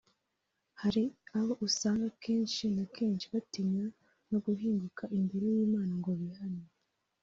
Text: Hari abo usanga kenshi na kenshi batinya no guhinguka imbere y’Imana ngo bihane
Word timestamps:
Hari 0.81 1.03
abo 1.37 1.53
usanga 1.67 2.07
kenshi 2.23 2.63
na 2.75 2.83
kenshi 2.95 3.25
batinya 3.33 3.85
no 4.29 4.37
guhinguka 4.45 5.03
imbere 5.19 5.45
y’Imana 5.55 5.93
ngo 5.99 6.11
bihane 6.19 6.65